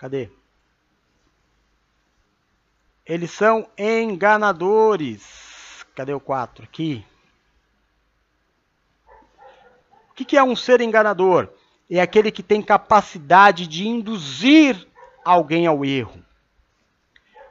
Cadê? 0.00 0.30
Eles 3.04 3.30
são 3.30 3.68
enganadores. 3.76 5.84
Cadê 5.94 6.14
o 6.14 6.18
4? 6.18 6.64
Aqui. 6.64 7.04
O 10.08 10.14
que 10.14 10.38
é 10.38 10.42
um 10.42 10.56
ser 10.56 10.80
enganador? 10.80 11.50
É 11.90 12.00
aquele 12.00 12.30
que 12.30 12.42
tem 12.42 12.62
capacidade 12.62 13.66
de 13.66 13.86
induzir 13.86 14.88
alguém 15.22 15.66
ao 15.66 15.84
erro. 15.84 16.24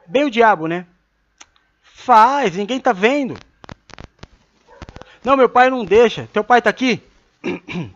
Bem 0.08 0.24
o 0.24 0.30
diabo, 0.30 0.66
né? 0.66 0.88
Faz, 1.82 2.56
ninguém 2.56 2.80
tá 2.80 2.92
vendo. 2.92 3.36
Não, 5.22 5.36
meu 5.36 5.48
pai 5.48 5.70
não 5.70 5.84
deixa. 5.84 6.28
Teu 6.32 6.42
pai 6.42 6.60
tá 6.60 6.70
aqui? 6.70 7.00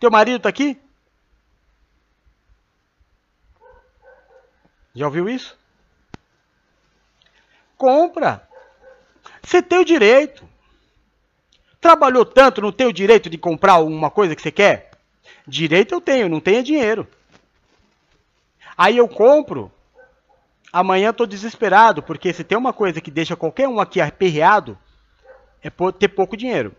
Teu 0.00 0.10
marido 0.10 0.40
tá 0.40 0.48
aqui? 0.48 0.76
Já 4.94 5.06
ouviu 5.06 5.28
isso? 5.28 5.56
Compra. 7.76 8.46
Você 9.42 9.62
tem 9.62 9.78
o 9.78 9.84
direito. 9.84 10.48
Trabalhou 11.80 12.24
tanto, 12.24 12.60
não 12.60 12.72
tem 12.72 12.86
o 12.86 12.92
direito 12.92 13.30
de 13.30 13.38
comprar 13.38 13.78
uma 13.78 14.10
coisa 14.10 14.36
que 14.36 14.42
você 14.42 14.50
quer? 14.50 14.90
Direito 15.46 15.94
eu 15.94 16.00
tenho, 16.00 16.28
não 16.28 16.40
tenho 16.40 16.62
dinheiro. 16.62 17.08
Aí 18.76 18.96
eu 18.96 19.08
compro, 19.08 19.72
amanhã 20.72 21.10
estou 21.10 21.26
desesperado, 21.26 22.02
porque 22.02 22.32
se 22.32 22.44
tem 22.44 22.56
uma 22.56 22.72
coisa 22.72 23.00
que 23.00 23.10
deixa 23.10 23.36
qualquer 23.36 23.68
um 23.68 23.80
aqui 23.80 24.00
aperreado, 24.00 24.78
é 25.62 25.70
ter 25.98 26.08
pouco 26.08 26.36
dinheiro. 26.36 26.74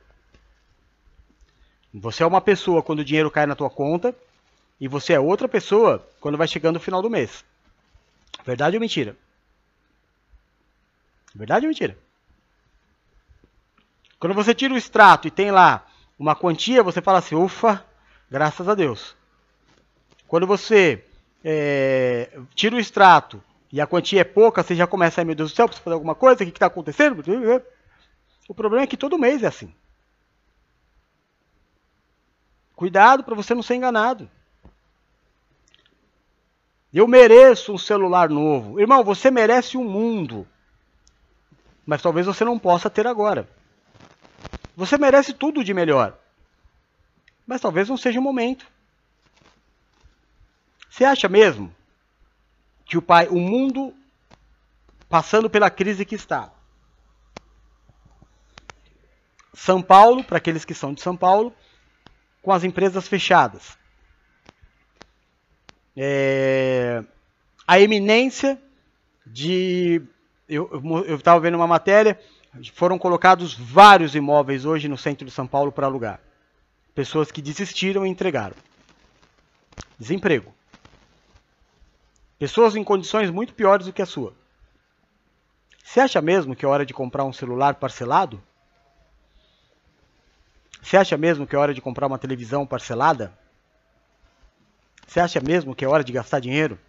Você 1.93 2.23
é 2.23 2.25
uma 2.25 2.41
pessoa 2.41 2.81
quando 2.81 2.99
o 2.99 3.05
dinheiro 3.05 3.29
cai 3.29 3.45
na 3.45 3.55
tua 3.55 3.69
conta, 3.69 4.15
e 4.79 4.87
você 4.87 5.13
é 5.13 5.19
outra 5.19 5.47
pessoa 5.47 6.07
quando 6.19 6.37
vai 6.37 6.47
chegando 6.47 6.77
o 6.77 6.79
final 6.79 7.01
do 7.01 7.09
mês. 7.09 7.43
Verdade 8.45 8.75
ou 8.75 8.81
mentira? 8.81 9.15
Verdade 11.33 11.65
ou 11.65 11.69
mentira? 11.69 11.97
Quando 14.19 14.33
você 14.33 14.53
tira 14.53 14.73
o 14.73 14.77
extrato 14.77 15.27
e 15.27 15.31
tem 15.31 15.51
lá 15.51 15.87
uma 16.17 16.35
quantia, 16.35 16.83
você 16.83 17.01
fala 17.01 17.19
assim, 17.19 17.35
ufa, 17.35 17.83
graças 18.29 18.67
a 18.67 18.75
Deus. 18.75 19.15
Quando 20.27 20.45
você 20.45 21.03
é, 21.43 22.39
tira 22.53 22.75
o 22.75 22.79
extrato 22.79 23.43
e 23.71 23.81
a 23.81 23.87
quantia 23.87 24.21
é 24.21 24.23
pouca, 24.23 24.61
você 24.61 24.75
já 24.75 24.85
começa, 24.85 25.21
ai 25.21 25.25
meu 25.25 25.35
Deus 25.35 25.51
do 25.51 25.55
céu, 25.55 25.67
preciso 25.67 25.83
fazer 25.83 25.95
alguma 25.95 26.13
coisa, 26.13 26.43
o 26.43 26.45
que 26.45 26.51
está 26.51 26.67
acontecendo? 26.67 27.23
O 28.47 28.53
problema 28.53 28.83
é 28.83 28.87
que 28.87 28.97
todo 28.97 29.17
mês 29.17 29.43
é 29.43 29.47
assim. 29.47 29.73
Cuidado 32.75 33.23
para 33.23 33.35
você 33.35 33.53
não 33.53 33.63
ser 33.63 33.75
enganado. 33.75 34.29
Eu 36.93 37.07
mereço 37.07 37.73
um 37.73 37.77
celular 37.77 38.29
novo. 38.29 38.79
Irmão, 38.79 39.03
você 39.03 39.31
merece 39.31 39.77
um 39.77 39.83
mundo. 39.83 40.47
Mas 41.85 42.01
talvez 42.01 42.25
você 42.25 42.43
não 42.43 42.59
possa 42.59 42.89
ter 42.89 43.07
agora. 43.07 43.49
Você 44.75 44.97
merece 44.97 45.33
tudo 45.33 45.63
de 45.63 45.73
melhor. 45.73 46.17
Mas 47.47 47.61
talvez 47.61 47.87
não 47.87 47.97
seja 47.97 48.19
o 48.19 48.23
momento. 48.23 48.67
Você 50.89 51.05
acha 51.05 51.29
mesmo 51.29 51.73
que 52.85 52.97
o 52.97 53.01
pai, 53.01 53.27
o 53.29 53.39
mundo 53.39 53.93
passando 55.07 55.49
pela 55.49 55.69
crise 55.69 56.05
que 56.05 56.15
está. 56.15 56.51
São 59.53 59.81
Paulo, 59.81 60.23
para 60.23 60.37
aqueles 60.37 60.65
que 60.65 60.73
são 60.73 60.93
de 60.93 61.01
São 61.01 61.15
Paulo, 61.15 61.53
com 62.41 62.51
as 62.51 62.63
empresas 62.63 63.07
fechadas. 63.07 63.77
É, 65.95 67.03
a 67.67 67.79
eminência 67.79 68.61
de. 69.25 70.01
Eu 70.47 71.15
estava 71.15 71.39
vendo 71.39 71.55
uma 71.55 71.67
matéria, 71.67 72.19
foram 72.73 72.97
colocados 72.97 73.53
vários 73.53 74.15
imóveis 74.15 74.65
hoje 74.65 74.89
no 74.89 74.97
centro 74.97 75.25
de 75.25 75.31
São 75.31 75.47
Paulo 75.47 75.71
para 75.71 75.87
alugar. 75.87 76.19
Pessoas 76.93 77.31
que 77.31 77.41
desistiram 77.41 78.05
e 78.05 78.09
entregaram. 78.09 78.55
Desemprego. 79.97 80.53
Pessoas 82.37 82.75
em 82.75 82.83
condições 82.83 83.29
muito 83.29 83.53
piores 83.53 83.85
do 83.85 83.93
que 83.93 84.01
a 84.01 84.05
sua. 84.05 84.33
Você 85.83 85.99
acha 85.99 86.21
mesmo 86.21 86.55
que 86.55 86.65
é 86.65 86.67
hora 86.67 86.85
de 86.85 86.93
comprar 86.93 87.23
um 87.23 87.31
celular 87.31 87.75
parcelado? 87.75 88.41
Você 90.81 90.97
acha 90.97 91.15
mesmo 91.17 91.45
que 91.45 91.55
é 91.55 91.59
hora 91.59 91.73
de 91.73 91.81
comprar 91.81 92.07
uma 92.07 92.17
televisão 92.17 92.65
parcelada? 92.65 93.37
Você 95.11 95.19
acha 95.19 95.41
mesmo 95.41 95.75
que 95.75 95.83
é 95.83 95.87
hora 95.89 96.05
de 96.05 96.13
gastar 96.13 96.39
dinheiro? 96.39 96.79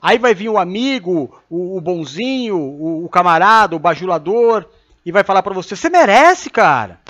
Aí 0.00 0.18
vai 0.18 0.32
vir 0.36 0.48
o 0.48 0.56
amigo, 0.56 1.42
o, 1.50 1.76
o 1.76 1.80
bonzinho, 1.80 2.56
o, 2.56 3.04
o, 3.06 3.08
camarada, 3.08 3.74
o 3.74 3.78
bajulador, 3.80 4.64
e 5.04 5.10
vai 5.10 5.24
falar 5.24 5.42
para 5.42 5.52
você: 5.52 5.74
você 5.74 5.90
merece, 5.90 6.48
cara. 6.48 7.00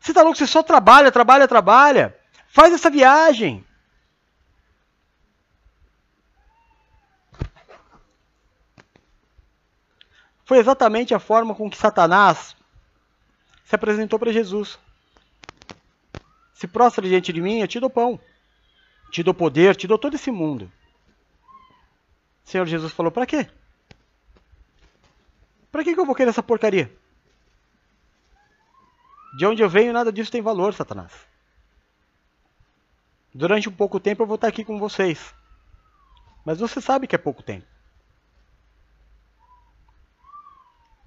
Você 0.00 0.12
tá 0.12 0.20
louco? 0.22 0.36
Você 0.36 0.48
só 0.48 0.64
trabalha, 0.64 1.12
trabalha, 1.12 1.46
trabalha. 1.46 2.18
Faz 2.48 2.74
essa 2.74 2.90
viagem. 2.90 3.64
Foi 10.44 10.58
exatamente 10.58 11.14
a 11.14 11.20
forma 11.20 11.54
com 11.54 11.70
que 11.70 11.76
Satanás 11.76 12.56
se 13.64 13.76
apresentou 13.76 14.18
para 14.18 14.32
Jesus. 14.32 14.76
Se 16.52 16.66
prostra 16.66 17.08
diante 17.08 17.32
de 17.32 17.40
mim, 17.40 17.60
eu 17.60 17.68
te 17.68 17.78
dou 17.78 17.88
pão, 17.88 18.18
te 19.12 19.22
dou 19.22 19.34
poder, 19.34 19.76
te 19.76 19.86
dou 19.86 19.98
todo 19.98 20.14
esse 20.14 20.30
mundo. 20.30 20.72
O 22.44 22.48
Senhor 22.48 22.66
Jesus 22.66 22.92
falou: 22.92 23.12
para 23.12 23.26
quê? 23.26 23.48
Para 25.70 25.84
que, 25.84 25.90
eu 25.90 26.06
vou 26.06 26.14
querer 26.14 26.30
essa 26.30 26.42
porcaria? 26.42 26.90
De 29.36 29.46
onde 29.46 29.62
eu 29.62 29.68
venho, 29.68 29.92
nada 29.92 30.10
disso 30.10 30.32
tem 30.32 30.42
valor, 30.42 30.74
Satanás. 30.74 31.12
Durante 33.34 33.68
um 33.68 33.72
pouco 33.72 34.00
tempo 34.00 34.22
eu 34.22 34.26
vou 34.26 34.34
estar 34.34 34.48
aqui 34.48 34.64
com 34.64 34.78
vocês. 34.78 35.34
Mas 36.44 36.58
você 36.58 36.80
sabe 36.80 37.06
que 37.06 37.14
é 37.14 37.18
pouco 37.18 37.42
tempo. 37.42 37.66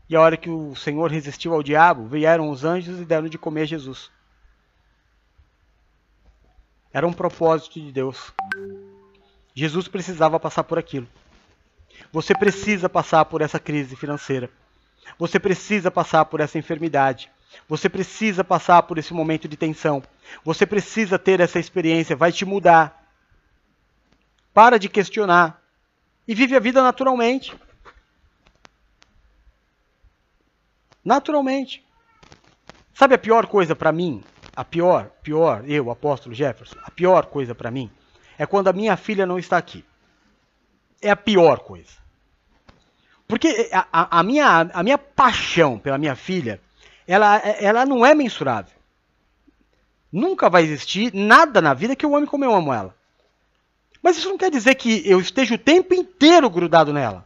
E 0.07 0.15
a 0.15 0.21
hora 0.21 0.37
que 0.37 0.49
o 0.49 0.75
Senhor 0.75 1.09
resistiu 1.11 1.53
ao 1.53 1.63
diabo, 1.63 2.07
vieram 2.07 2.49
os 2.49 2.63
anjos 2.63 2.99
e 2.99 3.05
deram 3.05 3.27
de 3.27 3.37
comer 3.37 3.65
Jesus. 3.65 4.11
Era 6.95 7.05
um 7.05 7.11
propósito 7.11 7.77
de 7.77 7.91
Deus. 7.91 8.31
Jesus 9.53 9.85
precisava 9.85 10.39
passar 10.39 10.63
por 10.63 10.79
aquilo. 10.79 11.05
Você 12.09 12.33
precisa 12.33 12.87
passar 12.87 13.25
por 13.25 13.41
essa 13.41 13.59
crise 13.59 13.97
financeira. 13.97 14.49
Você 15.19 15.37
precisa 15.37 15.91
passar 15.91 16.23
por 16.23 16.39
essa 16.39 16.57
enfermidade. 16.57 17.29
Você 17.67 17.89
precisa 17.89 18.45
passar 18.45 18.81
por 18.83 18.97
esse 18.97 19.13
momento 19.13 19.45
de 19.45 19.57
tensão. 19.57 20.01
Você 20.41 20.65
precisa 20.65 21.19
ter 21.19 21.41
essa 21.41 21.59
experiência, 21.59 22.15
vai 22.15 22.31
te 22.31 22.45
mudar. 22.45 23.11
Para 24.53 24.79
de 24.79 24.87
questionar 24.87 25.61
e 26.25 26.33
vive 26.33 26.55
a 26.55 26.61
vida 26.61 26.81
naturalmente. 26.81 27.53
Naturalmente. 31.03 31.83
Sabe 32.93 33.15
a 33.15 33.17
pior 33.17 33.47
coisa 33.47 33.75
para 33.75 33.91
mim? 33.91 34.23
A 34.55 34.63
pior, 34.63 35.11
pior, 35.21 35.69
eu, 35.69 35.91
apóstolo 35.91 36.33
Jefferson, 36.33 36.77
a 36.83 36.89
pior 36.89 37.25
coisa 37.25 37.53
para 37.53 37.69
mim 37.69 37.91
é 38.37 38.45
quando 38.45 38.69
a 38.69 38.73
minha 38.73 38.95
filha 38.95 39.25
não 39.25 39.37
está 39.37 39.57
aqui. 39.57 39.83
É 41.01 41.09
a 41.09 41.15
pior 41.15 41.59
coisa. 41.59 41.91
Porque 43.27 43.69
a, 43.71 44.19
a, 44.19 44.23
minha, 44.23 44.69
a 44.73 44.83
minha 44.83 44.97
paixão 44.97 45.77
pela 45.77 45.97
minha 45.97 46.15
filha, 46.15 46.61
ela, 47.07 47.37
ela 47.37 47.85
não 47.85 48.05
é 48.05 48.13
mensurável. 48.13 48.73
Nunca 50.11 50.49
vai 50.49 50.63
existir 50.63 51.13
nada 51.13 51.61
na 51.61 51.73
vida 51.73 51.95
que 51.95 52.05
eu 52.05 52.15
ame 52.15 52.27
como 52.27 52.45
eu 52.45 52.53
amo 52.53 52.71
ela. 52.71 52.95
Mas 54.01 54.17
isso 54.17 54.29
não 54.29 54.37
quer 54.37 54.51
dizer 54.51 54.75
que 54.75 55.01
eu 55.09 55.19
esteja 55.19 55.55
o 55.55 55.57
tempo 55.57 55.93
inteiro 55.93 56.49
grudado 56.49 56.93
nela. 56.93 57.25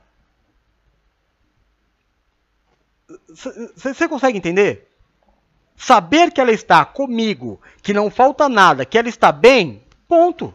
Você 3.75 4.07
consegue 4.07 4.37
entender? 4.37 4.88
Saber 5.81 6.29
que 6.29 6.41
ela 6.41 6.51
está 6.51 6.83
comigo, 6.83 7.61
que 7.81 7.93
não 7.93 8.11
falta 8.11 8.49
nada, 8.49 8.85
que 8.85 8.97
ela 8.97 9.07
está 9.07 9.31
bem, 9.31 9.81
ponto. 10.09 10.53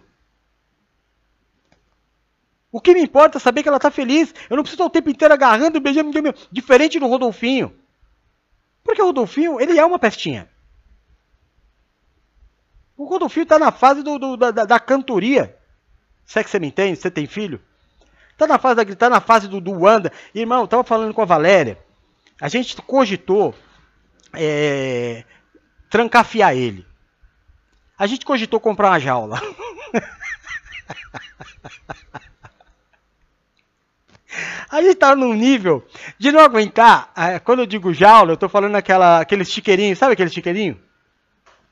O 2.71 2.79
que 2.79 2.93
me 2.93 3.01
importa 3.01 3.39
é 3.39 3.41
saber 3.41 3.63
que 3.63 3.69
ela 3.69 3.79
está 3.79 3.91
feliz. 3.91 4.35
Eu 4.51 4.57
não 4.57 4.63
preciso 4.63 4.83
estar 4.83 4.85
o 4.85 4.91
tempo 4.91 5.09
inteiro 5.09 5.33
agarrando 5.33 5.79
e 5.79 5.81
beijando, 5.81 6.13
diferente 6.53 6.99
do 7.01 7.07
Rodolfinho. 7.07 7.75
Porque 8.85 9.01
o 9.01 9.07
Rodolfinho, 9.07 9.59
ele 9.59 9.79
é 9.79 9.87
uma 9.87 9.99
pestinha. 9.99 10.47
O 12.95 13.07
Rodolfinho 13.07 13.45
está 13.45 13.59
na 13.59 13.73
fase 13.73 14.03
do, 14.03 14.19
do, 14.19 14.37
da, 14.37 14.51
da, 14.51 14.79
cantoria. 14.79 15.57
Se 16.27 16.39
é 16.39 16.45
que 16.45 16.51
você 16.51 16.61
me 16.61 16.67
entende, 16.67 17.01
você 17.01 17.11
tem 17.11 17.27
filho? 17.27 17.63
Está 18.33 18.47
na 18.47 18.59
fase 18.59 18.85
da 18.85 18.95
tá 18.95 19.09
na 19.09 19.23
fase 19.23 19.49
do, 19.49 19.59
do 19.59 19.73
Wanda. 19.73 20.13
Irmão, 20.35 20.59
eu 20.59 20.65
estava 20.67 20.85
falando 20.85 21.15
com 21.15 21.23
a 21.23 21.27
Valéria. 21.27 21.79
A 22.39 22.49
gente 22.49 22.77
cogitou 22.83 23.55
é, 24.37 25.25
trancafiar 25.91 26.57
ele. 26.57 26.87
A 27.99 28.07
gente 28.07 28.25
cogitou 28.25 28.59
comprar 28.61 28.91
uma 28.91 29.01
jaula. 29.01 29.41
A 34.69 34.83
gente 34.83 34.97
tá 34.97 35.15
num 35.15 35.33
nível 35.33 35.87
de 36.19 36.33
não 36.33 36.41
aguentar. 36.41 37.13
É, 37.17 37.39
quando 37.39 37.61
eu 37.61 37.67
digo 37.67 37.95
jaula, 37.95 38.33
eu 38.33 38.37
tô 38.37 38.49
falando 38.49 38.75
aquela, 38.75 39.21
aquele 39.21 39.45
chiqueirinho. 39.45 39.95
Sabe 39.95 40.15
aquele 40.15 40.31
chiqueirinho? 40.31 40.81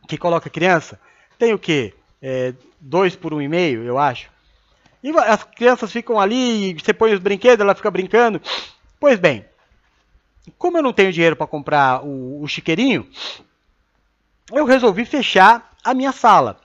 Que 0.06 0.16
coloca 0.16 0.48
criança? 0.48 1.00
Tem 1.36 1.52
o 1.52 1.58
quê? 1.58 1.94
É, 2.22 2.54
dois 2.80 3.16
por 3.16 3.34
um 3.34 3.42
e 3.42 3.48
meio, 3.48 3.82
eu 3.82 3.98
acho. 3.98 4.30
E 5.02 5.10
as 5.10 5.42
crianças 5.42 5.90
ficam 5.90 6.20
ali, 6.20 6.74
você 6.74 6.92
põe 6.92 7.12
os 7.12 7.18
brinquedos, 7.18 7.60
ela 7.60 7.74
fica 7.74 7.90
brincando. 7.90 8.40
Pois 9.00 9.18
bem, 9.18 9.44
como 10.58 10.78
eu 10.78 10.82
não 10.82 10.92
tenho 10.92 11.12
dinheiro 11.12 11.36
para 11.36 11.46
comprar 11.46 12.04
o, 12.04 12.42
o 12.42 12.48
chiqueirinho, 12.48 13.08
eu 14.52 14.64
resolvi 14.64 15.04
fechar 15.04 15.72
a 15.84 15.94
minha 15.94 16.12
sala. 16.12 16.60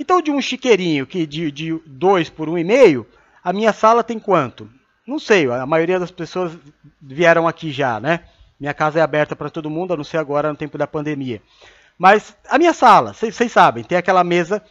Então, 0.00 0.20
de 0.20 0.30
um 0.30 0.40
chiqueirinho 0.40 1.06
que 1.06 1.26
de, 1.26 1.50
de 1.50 1.80
dois 1.86 2.28
por 2.28 2.48
um 2.48 2.58
e 2.58 2.64
meio, 2.64 3.06
a 3.42 3.52
minha 3.52 3.72
sala 3.72 4.04
tem 4.04 4.18
quanto? 4.18 4.68
Não 5.06 5.18
sei, 5.18 5.48
a 5.48 5.64
maioria 5.64 6.00
das 6.00 6.10
pessoas 6.10 6.58
vieram 7.00 7.46
aqui 7.46 7.70
já, 7.70 8.00
né? 8.00 8.24
Minha 8.58 8.74
casa 8.74 8.98
é 8.98 9.02
aberta 9.02 9.36
para 9.36 9.50
todo 9.50 9.70
mundo, 9.70 9.94
a 9.94 9.96
não 9.96 10.04
ser 10.04 10.18
agora 10.18 10.50
no 10.50 10.56
tempo 10.56 10.76
da 10.76 10.86
pandemia. 10.86 11.40
Mas 11.98 12.36
a 12.48 12.58
minha 12.58 12.72
sala, 12.72 13.12
vocês 13.12 13.52
sabem, 13.52 13.84
tem 13.84 13.96
aquela 13.96 14.24
mesa 14.24 14.62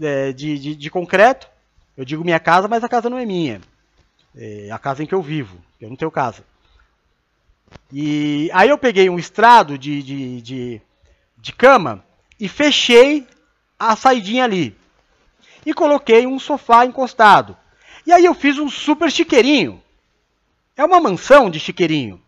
é, 0.00 0.32
de, 0.32 0.58
de, 0.58 0.76
de, 0.76 0.90
concreto. 0.90 1.48
Eu 1.96 2.04
digo 2.04 2.24
minha 2.24 2.38
casa, 2.38 2.68
mas 2.68 2.84
a 2.84 2.88
casa 2.88 3.08
não 3.08 3.18
é 3.18 3.24
minha. 3.24 3.60
É 4.36 4.70
a 4.70 4.78
casa 4.78 5.02
em 5.02 5.06
que 5.06 5.14
eu 5.14 5.22
vivo. 5.22 5.58
Eu 5.80 5.88
não 5.88 5.96
tenho 5.96 6.10
casa. 6.10 6.44
E 7.92 8.50
aí 8.52 8.68
eu 8.68 8.76
peguei 8.76 9.08
um 9.08 9.18
estrado 9.18 9.78
de, 9.78 10.02
de, 10.02 10.42
de, 10.42 10.82
de 11.36 11.52
cama 11.52 12.04
e 12.38 12.48
fechei 12.48 13.26
a 13.78 13.96
saidinha 13.96 14.44
ali. 14.44 14.76
E 15.64 15.72
coloquei 15.72 16.26
um 16.26 16.38
sofá 16.38 16.84
encostado. 16.84 17.56
E 18.06 18.12
aí 18.12 18.24
eu 18.24 18.34
fiz 18.34 18.58
um 18.58 18.68
super 18.68 19.10
chiqueirinho. 19.10 19.82
É 20.76 20.84
uma 20.84 21.00
mansão 21.00 21.50
de 21.50 21.58
chiqueirinho. 21.58 22.22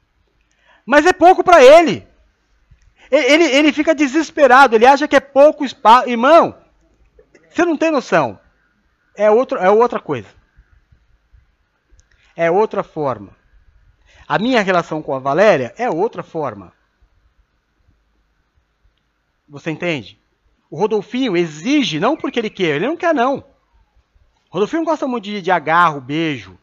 Mas 0.84 1.06
é 1.06 1.12
pouco 1.12 1.44
para 1.44 1.62
ele. 1.62 2.06
Ele, 3.10 3.44
ele 3.44 3.72
fica 3.72 3.94
desesperado, 3.94 4.76
ele 4.76 4.86
acha 4.86 5.08
que 5.08 5.16
é 5.16 5.20
pouco 5.20 5.64
espaço. 5.64 6.08
Irmão, 6.08 6.56
você 7.50 7.64
não 7.64 7.76
tem 7.76 7.90
noção. 7.90 8.38
É, 9.16 9.30
outro, 9.30 9.58
é 9.58 9.68
outra 9.68 10.00
coisa. 10.00 10.28
É 12.36 12.50
outra 12.50 12.82
forma. 12.82 13.36
A 14.30 14.38
minha 14.38 14.62
relação 14.62 15.02
com 15.02 15.12
a 15.12 15.18
Valéria 15.18 15.74
é 15.76 15.90
outra 15.90 16.22
forma. 16.22 16.72
Você 19.48 19.72
entende? 19.72 20.20
O 20.70 20.78
Rodolfinho 20.78 21.36
exige, 21.36 21.98
não 21.98 22.16
porque 22.16 22.38
ele 22.38 22.48
quer, 22.48 22.76
ele 22.76 22.86
não 22.86 22.96
quer 22.96 23.12
não. 23.12 23.38
O 23.38 24.52
Rodolfinho 24.52 24.84
gosta 24.84 25.04
muito 25.08 25.24
de, 25.24 25.42
de 25.42 25.50
agarro, 25.50 26.00
beijo. 26.00 26.56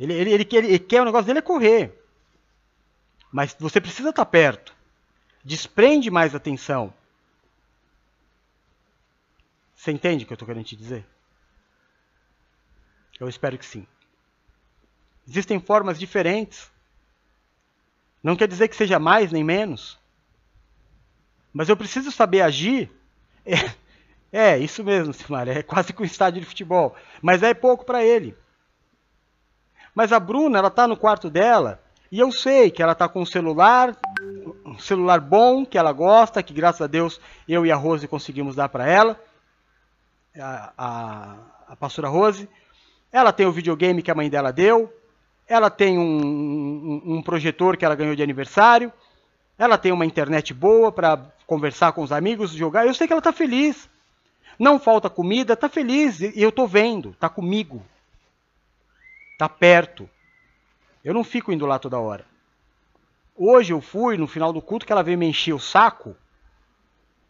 Ele, 0.00 0.14
ele, 0.14 0.30
ele, 0.30 0.48
ele 0.50 0.78
quer, 0.78 1.02
o 1.02 1.04
negócio 1.04 1.26
dele 1.26 1.40
é 1.40 1.42
correr. 1.42 2.02
Mas 3.30 3.54
você 3.60 3.78
precisa 3.78 4.08
estar 4.08 4.24
perto. 4.24 4.74
Desprende 5.44 6.10
mais 6.10 6.34
atenção. 6.34 6.94
Você 9.76 9.92
entende 9.92 10.24
o 10.24 10.26
que 10.26 10.32
eu 10.32 10.36
estou 10.36 10.48
querendo 10.48 10.64
te 10.64 10.76
dizer? 10.76 11.04
Eu 13.20 13.28
espero 13.28 13.58
que 13.58 13.66
sim. 13.66 13.86
Existem 15.28 15.60
formas 15.60 15.98
diferentes. 15.98 16.72
Não 18.22 18.36
quer 18.36 18.48
dizer 18.48 18.68
que 18.68 18.76
seja 18.76 18.98
mais 18.98 19.32
nem 19.32 19.42
menos. 19.42 19.98
Mas 21.52 21.68
eu 21.68 21.76
preciso 21.76 22.10
saber 22.10 22.42
agir 22.42 22.90
é, 23.44 23.72
é 24.32 24.58
isso 24.58 24.82
mesmo, 24.84 25.12
Simar. 25.12 25.48
É 25.48 25.62
quase 25.62 25.92
que 25.92 26.02
um 26.02 26.04
estádio 26.04 26.40
de 26.40 26.46
futebol. 26.46 26.94
Mas 27.20 27.42
é 27.42 27.52
pouco 27.52 27.84
para 27.84 28.04
ele. 28.04 28.36
Mas 29.94 30.12
a 30.12 30.20
Bruna, 30.20 30.58
ela 30.58 30.68
está 30.68 30.86
no 30.88 30.96
quarto 30.96 31.28
dela 31.28 31.82
e 32.10 32.18
eu 32.18 32.30
sei 32.32 32.70
que 32.70 32.82
ela 32.82 32.92
está 32.92 33.08
com 33.08 33.22
um 33.22 33.26
celular, 33.26 33.96
um 34.64 34.78
celular 34.78 35.20
bom, 35.20 35.66
que 35.66 35.76
ela 35.76 35.92
gosta, 35.92 36.42
que 36.42 36.52
graças 36.52 36.80
a 36.80 36.86
Deus 36.86 37.20
eu 37.46 37.66
e 37.66 37.72
a 37.72 37.76
Rose 37.76 38.08
conseguimos 38.08 38.54
dar 38.54 38.68
para 38.68 38.86
ela, 38.86 39.20
a, 40.38 40.72
a, 40.76 41.36
a 41.68 41.76
pastora 41.76 42.08
Rose. 42.08 42.48
Ela 43.10 43.32
tem 43.32 43.46
o 43.46 43.52
videogame 43.52 44.02
que 44.02 44.10
a 44.10 44.14
mãe 44.14 44.30
dela 44.30 44.50
deu, 44.50 44.92
ela 45.52 45.68
tem 45.68 45.98
um, 45.98 47.02
um, 47.04 47.16
um 47.16 47.22
projetor 47.22 47.76
que 47.76 47.84
ela 47.84 47.94
ganhou 47.94 48.16
de 48.16 48.22
aniversário, 48.22 48.90
ela 49.58 49.76
tem 49.76 49.92
uma 49.92 50.06
internet 50.06 50.54
boa 50.54 50.90
para 50.90 51.18
conversar 51.46 51.92
com 51.92 52.02
os 52.02 52.10
amigos, 52.10 52.52
jogar. 52.52 52.86
Eu 52.86 52.94
sei 52.94 53.06
que 53.06 53.12
ela 53.12 53.20
está 53.20 53.32
feliz. 53.34 53.86
Não 54.58 54.80
falta 54.80 55.10
comida, 55.10 55.52
está 55.52 55.68
feliz. 55.68 56.20
E 56.20 56.32
eu 56.36 56.48
estou 56.48 56.66
vendo, 56.66 57.10
está 57.10 57.28
comigo. 57.28 57.84
Está 59.32 59.46
perto. 59.46 60.08
Eu 61.04 61.12
não 61.12 61.22
fico 61.22 61.52
indo 61.52 61.66
lá 61.66 61.78
toda 61.78 62.00
hora. 62.00 62.24
Hoje 63.36 63.74
eu 63.74 63.82
fui, 63.82 64.16
no 64.16 64.26
final 64.26 64.54
do 64.54 64.62
culto, 64.62 64.86
que 64.86 64.92
ela 64.92 65.02
veio 65.02 65.18
me 65.18 65.26
encher 65.26 65.52
o 65.52 65.60
saco. 65.60 66.16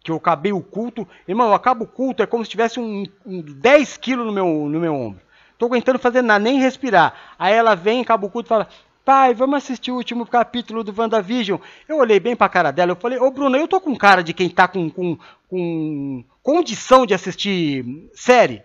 Que 0.01 0.13
eu 0.13 0.17
acabei 0.17 0.53
o 0.53 0.63
culto. 0.63 1.09
Irmão, 1.27 1.49
eu 1.49 1.55
acabo 1.55 1.85
o 1.85 1.89
culto, 1.89 2.23
é 2.23 2.27
como 2.27 2.45
se 2.45 2.51
tivesse 2.53 2.79
um, 2.79 3.05
um 3.27 3.43
10 3.43 3.97
quilos 3.97 4.27
no 4.27 4.33
meu, 4.33 4.47
no 4.47 4.79
meu 4.79 4.95
ombro. 4.95 5.32
Estou 5.63 5.69
aguentando 5.69 5.99
fazer 6.01 6.23
nada, 6.23 6.43
nem 6.43 6.59
respirar. 6.59 7.15
Aí 7.39 7.55
ela 7.55 7.77
vem, 7.77 8.01
acaba 8.03 8.27
o 8.27 8.31
culto 8.31 8.49
e 8.49 8.51
fala: 8.51 8.67
Pai, 9.05 9.33
vamos 9.33 9.59
assistir 9.59 9.93
o 9.93 9.95
último 9.95 10.27
capítulo 10.27 10.83
do 10.83 10.93
WandaVision. 10.93 11.61
Eu 11.89 11.99
olhei 11.99 12.19
bem 12.19 12.35
pra 12.35 12.49
cara 12.49 12.73
dela, 12.73 12.91
eu 12.91 12.97
falei, 12.97 13.17
ô 13.21 13.31
Bruno, 13.31 13.57
eu 13.57 13.69
tô 13.69 13.81
com 13.81 13.95
cara 13.95 14.25
de 14.25 14.33
quem 14.33 14.51
tá 14.51 14.67
com, 14.67 14.91
com, 14.91 15.17
com 15.49 16.25
condição 16.43 17.07
de 17.07 17.15
assistir 17.15 18.11
série. 18.13 18.65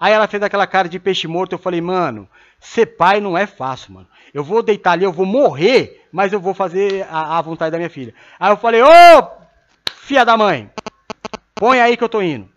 Aí 0.00 0.12
ela 0.12 0.26
fez 0.26 0.42
aquela 0.42 0.66
cara 0.66 0.88
de 0.88 0.98
peixe 0.98 1.28
morto, 1.28 1.52
eu 1.52 1.58
falei, 1.58 1.80
mano, 1.80 2.28
ser 2.58 2.86
pai 2.86 3.20
não 3.20 3.38
é 3.38 3.46
fácil, 3.46 3.92
mano. 3.94 4.08
Eu 4.32 4.42
vou 4.42 4.64
deitar 4.64 4.94
ali, 4.94 5.04
eu 5.04 5.12
vou 5.12 5.24
morrer, 5.24 6.08
mas 6.10 6.32
eu 6.32 6.40
vou 6.40 6.54
fazer 6.54 7.06
a, 7.08 7.38
a 7.38 7.40
vontade 7.40 7.70
da 7.70 7.78
minha 7.78 7.88
filha. 7.88 8.12
Aí 8.40 8.50
eu 8.50 8.56
falei, 8.56 8.82
ô, 8.82 9.28
filha 9.94 10.24
da 10.24 10.36
mãe, 10.36 10.68
põe 11.54 11.80
aí 11.80 11.96
que 11.96 12.02
eu 12.02 12.08
tô 12.08 12.20
indo. 12.20 12.52